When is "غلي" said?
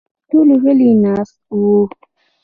0.63-0.91